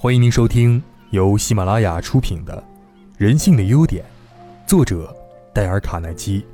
[0.00, 2.56] 欢迎您收听由喜马拉雅出品的
[3.16, 4.04] 《人性的优点》，
[4.64, 5.12] 作者
[5.52, 6.46] 戴尔·卡耐基，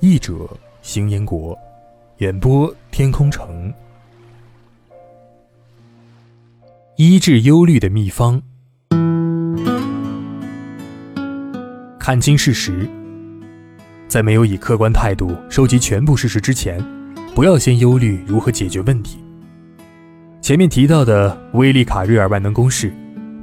[0.00, 0.46] 译者
[0.82, 1.58] 邢彦国，
[2.18, 3.72] 演播天空城。
[6.96, 8.42] 医治忧虑的秘方：
[11.98, 12.86] 看清事实。
[14.06, 16.78] 在没有以客观态度收集全部事实之前，
[17.34, 19.18] 不要先忧虑如何解决问题。
[20.42, 22.92] 前面提到的威利卡瑞尔万能公式，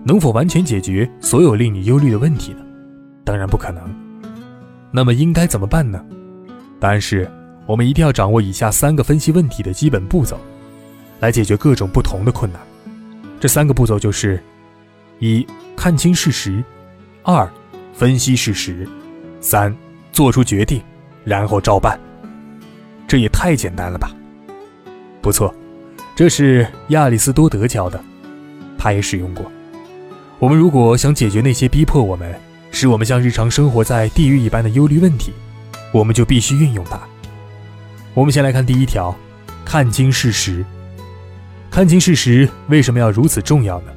[0.04, 2.60] 能否完全解决所有令你忧虑的问题呢？
[3.24, 3.82] 当然不可能。
[4.92, 6.04] 那么应该怎么办呢？
[6.78, 7.26] 答案是，
[7.66, 10.38] 我们一定要掌握以下三个分析问题的基本步骤，
[11.22, 12.60] 来解决各种不同的困难。
[13.40, 14.38] 这三个步骤就是：
[15.20, 15.48] 一、
[15.78, 16.62] 看清事实；
[17.24, 17.50] 二、
[17.94, 18.86] 分析事实；
[19.40, 19.74] 三、
[20.12, 20.82] 做出决定，
[21.24, 21.98] 然后照办。
[23.08, 24.12] 这也太简单了吧？
[25.22, 25.56] 不错。
[26.20, 27.98] 这是亚里士多德教的，
[28.78, 29.50] 他也使用过。
[30.38, 32.38] 我们如果想解决那些逼迫我们、
[32.72, 35.32] 使我们像日常生活在地狱一般的忧虑问题，
[35.94, 37.00] 我们就必须运用它。
[38.14, 39.16] 我们先来看第一条：
[39.64, 40.66] 看清事实。
[41.72, 43.92] 看清事实为什么要如此重要呢？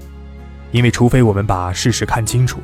[0.71, 2.61] 因为除非我们把事实看清楚，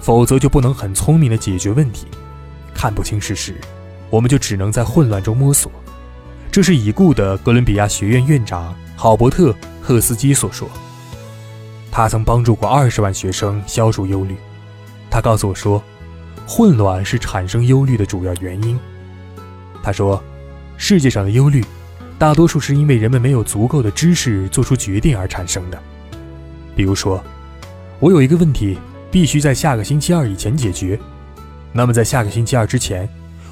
[0.00, 2.08] 否则就不能很聪明的解决问题。
[2.74, 3.54] 看不清事实，
[4.10, 5.72] 我们就只能在混乱中摸索。
[6.50, 8.74] 这是已故的哥伦比亚学院院长。
[8.96, 10.68] 郝伯特·赫斯基所说，
[11.88, 14.34] 他曾帮助过二十万学生消除忧虑。
[15.08, 15.80] 他告诉我说，
[16.48, 18.76] 混乱是产生忧虑的主要原因。
[19.84, 20.20] 他说，
[20.76, 21.64] 世界上的忧虑，
[22.18, 25.80] 大多数是因为人们没有足够的知识做出决定而产生的。
[26.74, 27.22] 比如说，
[28.00, 28.76] 我有一个问题
[29.12, 30.98] 必须在下个星期二以前解决，
[31.72, 33.08] 那么在下个星期二之前，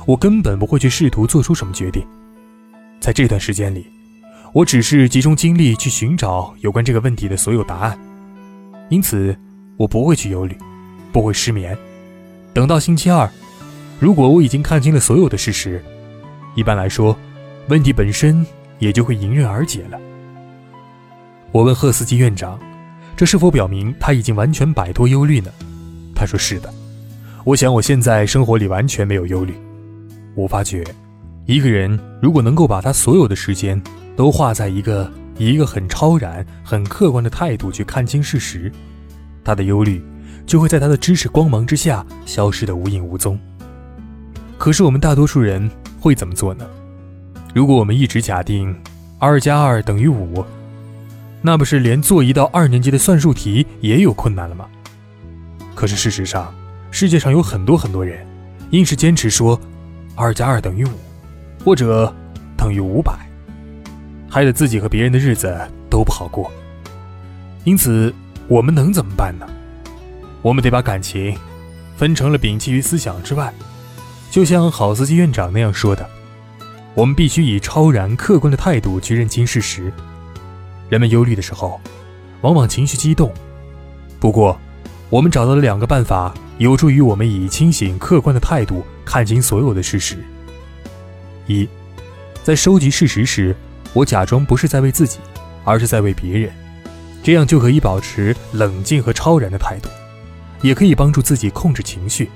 [0.07, 2.05] 我根本不会去试图做出什么决定。
[3.01, 3.87] 在这段时间里。
[4.53, 7.99] 我只是集中精力去寻找有关这个问题的所有答案，
[8.89, 9.37] 因此
[9.77, 10.57] 我不会去忧虑，
[11.13, 11.77] 不会失眠。
[12.55, 13.29] 等到星期二，
[14.01, 15.85] 如果我已经看清了所有的事实，
[16.55, 17.15] 一般来说，
[17.69, 18.47] 问题本身
[18.79, 20.01] 也就会迎刃而解了。
[21.53, 22.59] 我问赫斯基院长，
[23.15, 25.51] 这是否表明他已经完全摆脱忧虑呢？
[26.15, 26.73] 他说是的。
[27.45, 29.55] 我想我现在生活里完全没有忧虑。
[30.35, 30.83] 我发觉，
[31.47, 33.81] 一个人如果能够把他所有的时间，
[34.17, 35.09] 都花在一个
[35.39, 38.71] 以一个很超然、很客观的态度去看清事实，
[39.45, 40.05] 他的忧虑
[40.45, 43.39] 就会在他的知识光芒之下消失得无影无踪。
[44.59, 45.71] 可是我们大多数人
[46.01, 46.67] 会怎么做呢？
[47.55, 48.75] 如果我们一直假定
[49.21, 50.45] 二加二等于五，
[51.43, 54.67] 那不是连做一道二年级的算术题也有困难了吗？
[55.77, 56.53] 可是事实上，
[56.91, 58.27] 世界上有很多很多人，
[58.71, 59.61] 硬是坚持说
[60.17, 60.91] 二加二等于五，
[61.67, 62.15] 或者
[62.57, 63.13] 等于五百。
[64.31, 65.53] 害得自己和别人的日子
[65.91, 66.49] 都不好过，
[67.65, 68.15] 因此
[68.47, 69.45] 我们能怎么办呢？
[70.43, 71.37] 我们得把感情
[71.97, 73.53] 分成了摒弃于思想之外，
[74.31, 76.09] 就像郝司机院长那样说的，
[76.95, 79.93] 我们必须以超然客观的态度去认清事实。
[80.89, 81.81] 人们忧虑的时候，
[82.43, 83.33] 往往情绪激动，
[84.21, 84.57] 不过
[85.11, 90.19] 我们找到了两个办法，有助于我们以清醒客观的态度看清所有的事实。
[91.47, 91.69] 一，
[92.43, 93.55] 在收集事实时。
[93.93, 95.21] 我假装不是在为自己，
[95.65, 96.53] 而是在为别人，
[97.23, 99.89] 这样就可以保持冷静和超然的态度，
[100.61, 102.29] 也可以帮助自己控制情绪。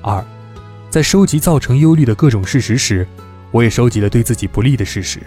[0.00, 0.24] 二，
[0.90, 3.04] 在收集造成忧虑的各种事实时，
[3.50, 5.18] 我也收集了对自己不利的事实，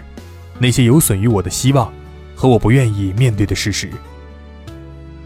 [0.58, 1.92] 那些有损于我的希望
[2.34, 3.90] 和我不愿意面对的事实。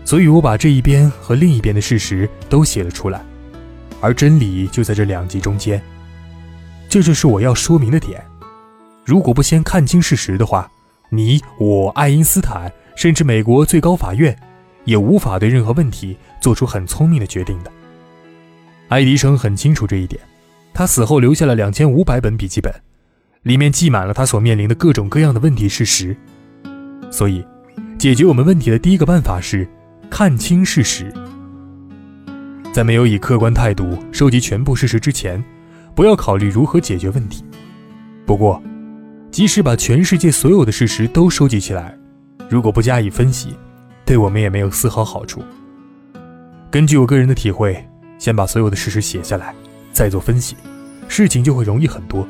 [0.04, 3.24] 所以，我把这一边和另一边的事实都写了出来，
[4.00, 5.80] 而真理就在这两极中间。
[6.92, 8.22] 这就是我要说明的点。
[9.02, 10.70] 如果不先看清事实的话，
[11.08, 14.38] 你我、爱因斯坦，甚至美国最高法院，
[14.84, 17.72] 也无法对任何问题做出很聪明的决定的。
[18.88, 20.20] 爱迪生很清楚这一点，
[20.74, 22.70] 他死后留下了两千五百本笔记本，
[23.44, 26.14] 里面记满了他所面临的各种各样的问题事实。
[27.10, 27.42] 所以，
[27.98, 29.66] 解决我们问题的第一个办法是
[30.10, 31.10] 看清事实。
[32.70, 35.42] 在没有以客观态度收集全部事实之前，
[35.94, 37.44] 不要考虑如何解决问题。
[38.26, 38.62] 不过，
[39.30, 41.96] 即使把全世界所有的事实都收集起来，
[42.48, 43.56] 如果不加以分析，
[44.04, 45.42] 对我们也没有丝毫好处。
[46.70, 47.76] 根据我个人的体会，
[48.18, 49.54] 先把所有的事实写下来，
[49.92, 50.56] 再做分析，
[51.08, 52.26] 事情就会容易很多。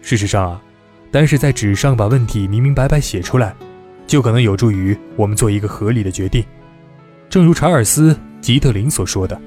[0.00, 0.62] 事实上啊，
[1.10, 3.54] 单是在纸上把问题明明白白写出来，
[4.06, 6.44] 就可能有助于我们做一个合理的决定。
[7.28, 9.38] 正如查尔斯·吉特林所说的：“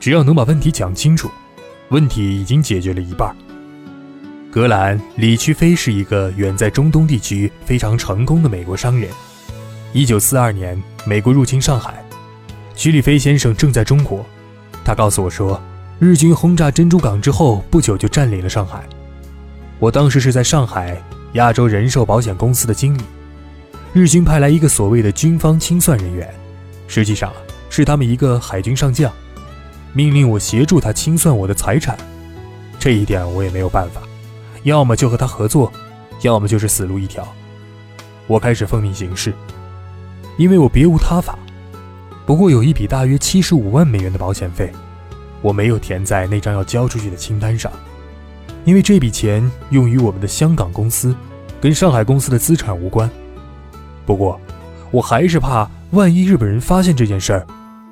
[0.00, 1.30] 只要能把问题讲清楚，
[1.90, 3.34] 问题已经解决了一半。”
[4.50, 9.10] 格兰·李屈菲是一个远在中东地区非常成功的美国商人。
[9.92, 12.02] 一九四二年，美国入侵上海，
[12.74, 14.24] 徐立飞先生正在中国。
[14.84, 15.60] 他告诉我说，
[15.98, 18.82] 日军轰炸珍珠港之后不久就占领了上海。
[19.78, 20.96] 我当时是在上海
[21.34, 23.02] 亚洲人寿保险公司的经理，
[23.92, 26.32] 日军派来一个所谓的军方清算人员，
[26.88, 27.30] 实际上
[27.68, 29.12] 是他们一个海军上将，
[29.96, 31.96] 命令我协助他清算我的财产。
[32.78, 34.02] 这一点我也没有办法，
[34.64, 35.72] 要么就和他合作，
[36.20, 37.26] 要么就是死路一条。
[38.26, 39.32] 我开始奉命行事，
[40.36, 41.38] 因为我别无他法。
[42.26, 44.70] 不过有一笔大约七十五万美元的保险费，
[45.40, 47.72] 我没有填在那张要交出去的清单上，
[48.66, 51.16] 因为这笔钱用于我们的香港公司，
[51.58, 53.10] 跟上海公司的资产无关。
[54.04, 54.38] 不过，
[54.90, 57.46] 我还是怕万一日本人发现这件事儿，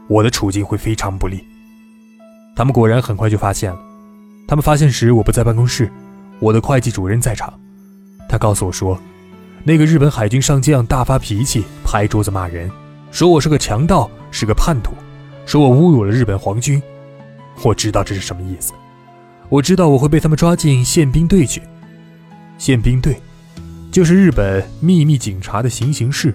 [0.06, 1.42] 我的处境会非常不利。
[2.54, 3.78] 他们果然很快就发现了。
[4.46, 5.90] 他们发现时我不在办公室，
[6.38, 7.52] 我的会计主任在场，
[8.28, 8.98] 他告诉我说。
[9.66, 12.70] 那个日本海军上将大发脾气，拍桌子骂人，
[13.10, 14.92] 说我是个强盗，是个叛徒，
[15.46, 16.82] 说我侮辱了日本皇军。
[17.62, 18.74] 我知道这是什么意思，
[19.48, 21.62] 我知道我会被他们抓进宪兵队去。
[22.58, 23.18] 宪兵队，
[23.90, 26.34] 就是日本秘密警察的行刑室。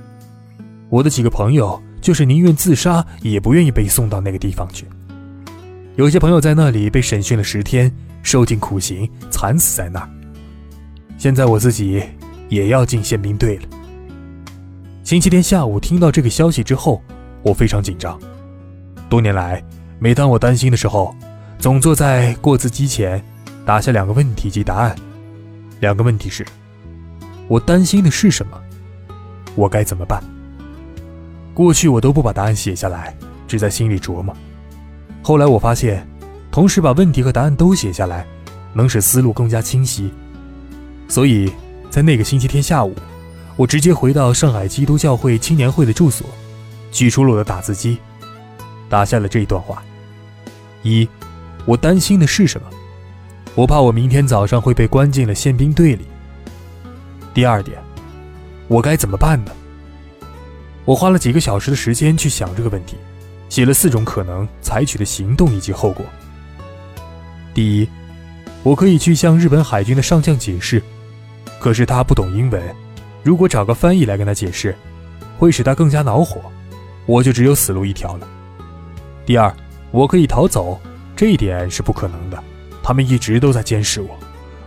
[0.90, 4.88] 我的几个朋友就是宁愿自杀，也不愿意被送到那个地方去。
[6.00, 7.94] 有些朋友在那里被审讯了十天，
[8.24, 10.10] 受尽苦刑，惨死在那儿。
[11.18, 12.02] 现在我自己。
[12.48, 13.64] 也要进宪兵队了。
[15.04, 17.00] 星期天下午听到这个消息之后，
[17.44, 18.20] 我非常紧张。
[19.08, 19.64] 多年来，
[20.00, 21.14] 每当我担心的时候，
[21.60, 23.24] 总坐在过字机前，
[23.68, 24.96] 打下两个问题及答案。
[25.80, 26.44] 两个问题是：
[27.48, 28.60] 我担心的是什么？
[29.54, 30.24] 我该怎么办？
[31.54, 33.16] 过去我都不把答案写下来，
[33.48, 34.36] 只在心里琢磨。
[35.22, 36.08] 后来我发现，
[36.52, 38.26] 同时把问题和答案都写下来，
[38.74, 40.12] 能使思路更加清晰。
[41.08, 41.52] 所以。
[41.90, 42.94] 在那个星期天下午，
[43.56, 46.28] 我直接回到上海基督教会青年会的住所，
[46.92, 47.98] 取出了我的打字机，
[48.88, 49.82] 打下了这一段话：
[50.84, 51.10] 一，
[51.66, 52.68] 我担心的是什么？
[53.56, 56.06] 我怕我明天早上会被关进了宪兵队里。
[57.34, 57.80] 第二点，
[58.68, 59.52] 我该怎么办呢？
[60.86, 62.98] 我花了几个小时的时间去想这个问题，
[63.50, 66.06] 写了四种可能采取的行动以及后果。
[67.54, 67.90] 第一，
[68.64, 70.82] 我可以去向日本海军的上将解释。
[71.60, 72.64] 可是他不懂英文，
[73.22, 74.74] 如果找个翻译来跟他解释，
[75.38, 76.40] 会使他更加恼火，
[77.06, 78.28] 我就只有死路一条了。
[79.26, 79.54] 第二，
[79.92, 80.80] 我可以逃走，
[81.18, 82.42] 这一点是不可能的，
[82.82, 84.18] 他们一直都在监视我，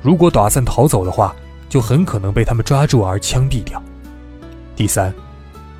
[0.02, 1.34] 如果打算逃走的话，
[1.68, 3.82] 就很可能被他们抓住而枪毙掉。
[4.76, 5.14] 第三，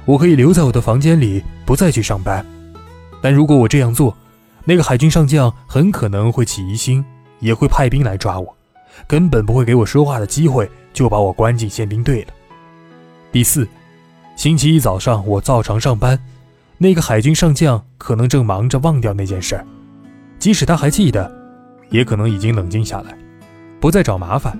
[0.06, 2.44] 我可以留在我的房间里，不再去上班，
[3.22, 4.14] 但如果我这样做，
[4.64, 7.02] 那个海军上将很可能会起疑心，
[7.38, 8.54] 也会派兵来抓我。
[9.06, 12.28] 根本不会给我说话的机会，就把我关进宪兵队了。
[13.30, 13.66] 第四，
[14.36, 16.18] 星期一早上我照常上班，
[16.76, 19.64] 那个海军上将可能正忙着忘掉那件事儿，
[20.38, 21.32] 即使他还记得，
[21.90, 23.16] 也可能已经冷静下来，
[23.80, 24.58] 不再找麻烦。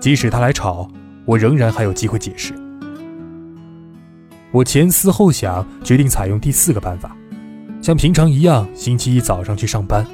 [0.00, 0.88] 即使他来吵，
[1.24, 2.54] 我仍然还有机会解释。
[4.52, 7.16] 我前思后想，决定采用第四个办法，
[7.82, 10.06] 像平常一样，星期一早上去上班。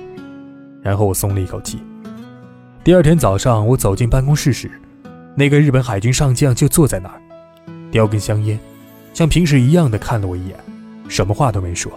[0.80, 1.78] 然后我松了一口气。
[2.82, 4.70] 第二天早上，我走进办公室时，
[5.34, 7.20] 那个日本海军上将就坐在那儿，
[7.90, 8.58] 叼根香烟，
[9.12, 10.56] 像平时一样的看了我一眼，
[11.08, 11.92] 什么话都没说。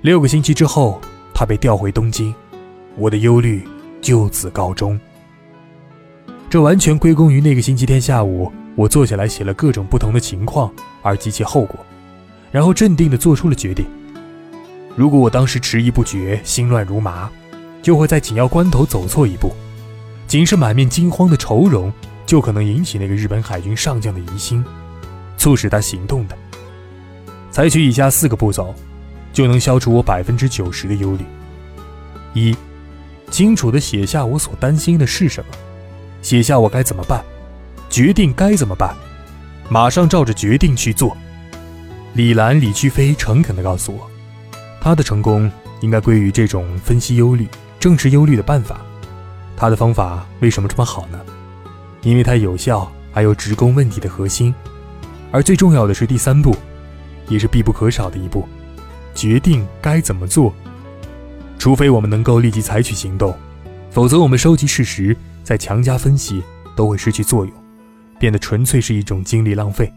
[0.00, 1.00] 六个星期之后，
[1.32, 2.34] 他被调回东京，
[2.96, 3.62] 我的忧虑
[4.02, 4.98] 就此告终。
[6.50, 11.78] 这完全归功于那个星期天下午，我坐下来写了各种不同的情况而及其后果，
[12.50, 13.86] 然后镇定地做出了决定。
[14.96, 17.30] 如果我当时迟疑不决，心乱如麻，
[17.82, 19.54] 就会在紧要关头走错一步。
[20.26, 21.92] 仅是满面惊慌的愁容，
[22.24, 24.64] 就可能引起那个日本海军上将的疑心，
[25.36, 26.36] 促使他行动的。
[27.50, 28.74] 采取以下四个步骤，
[29.34, 31.24] 就能消除我百分之九十的忧虑：
[32.32, 32.56] 一、
[33.30, 35.54] 清楚地写下我所担心的是什么，
[36.22, 37.22] 写下我该怎么办，
[37.90, 38.96] 决定该怎么办，
[39.68, 41.14] 马上照着决定去做。
[42.14, 44.10] 李兰、李屈飞诚恳地告诉我，
[44.86, 45.50] 他的成功
[45.80, 47.48] 应该归于这种分析忧虑、
[47.80, 48.80] 正视忧虑的办法。
[49.56, 51.20] 他的方法为什么这么好呢？
[52.02, 54.54] 因为它有效，还有直攻问题的核心。
[55.32, 56.56] 而最重要的是第三步，
[57.26, 58.46] 也是必不可少的一步：
[59.12, 60.54] 决定该怎么做。
[61.58, 63.34] 除非我们能够立即采取行动，
[63.90, 66.44] 否则我们收集事实再强加分析
[66.76, 67.52] 都会失去作用，
[68.20, 69.92] 变得纯粹是一种精力浪费。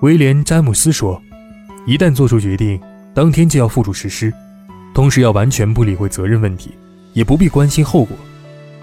[0.00, 1.20] 威廉·詹姆斯说
[1.84, 2.80] ：“一旦做出决定，
[3.14, 4.32] 当天就要付诸实施，
[4.94, 6.72] 同时要完全不理会责任问题。”
[7.14, 8.16] 也不必关心后果，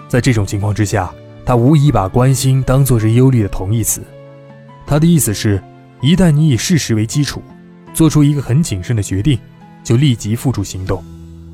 [0.08, 1.12] 在这种情况之下，
[1.44, 4.00] 他无疑把关心当作是忧虑的同义词。
[4.86, 5.60] 他的意思是，
[6.00, 7.42] 一旦你以事实为基础，
[7.92, 9.36] 做出一个很谨慎的决定，
[9.82, 11.02] 就立即付诸行动，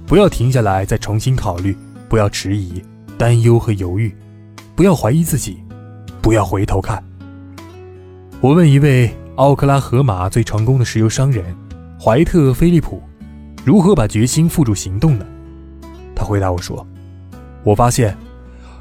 [0.06, 1.74] 不要停下来再重新考虑，
[2.10, 2.82] 不要迟疑、
[3.16, 4.14] 担忧和犹豫，
[4.74, 5.56] 不要怀疑自己，
[6.20, 7.02] 不要回头看。
[8.42, 11.42] 我问一位奥克拉荷马最成功的石油商人
[12.00, 13.02] 怀特·菲利普，
[13.64, 15.26] 如何把决心付诸行动呢？
[16.14, 16.86] 他回答我说
[17.64, 18.16] ：“我发现，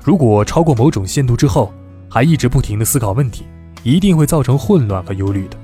[0.03, 1.74] 如果超过某种限度之后，
[2.10, 3.45] 还一直不停地思考问题。”
[3.86, 5.55] 一定会造成混乱和忧虑的。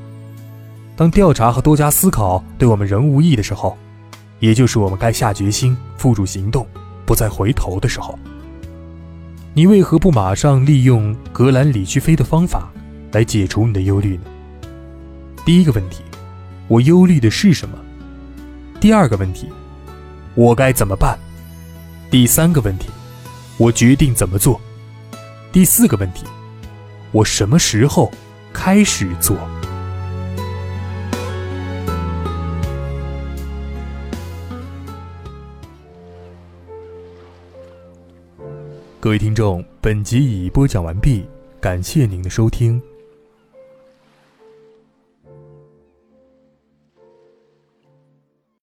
[0.96, 3.76] 当调查和多加思考对我们仍无益的时候，
[4.40, 6.68] 也就是我们该下决心付诸行动，
[7.04, 8.20] 不再回头的时候。
[9.56, 12.70] 你为何不马上利用格兰里区菲的方法
[13.12, 14.24] 来解除你的忧虑呢？
[15.44, 16.04] 第一个问题，
[16.72, 17.78] 我忧虑的是什么？
[18.80, 19.52] 第二个问题，
[20.36, 21.20] 我该怎么办？
[22.10, 22.88] 第三个问题，
[23.58, 24.58] 我决定怎么做？
[25.52, 26.24] 第四个问题。
[27.12, 28.10] 我什么时候
[28.54, 29.36] 开始做？
[39.02, 41.26] 各位听众，本集已播讲完毕，
[41.60, 42.82] 感谢您的收听。